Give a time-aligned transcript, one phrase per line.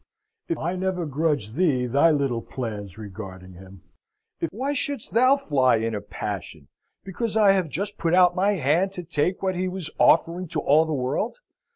[0.57, 3.83] I never grudged thee thy little plans regarding him.
[4.49, 6.69] Why shouldst thou fly in a passion,
[7.03, 10.59] because I have just put out my hand to take what he was offering to
[10.59, 11.37] all the world?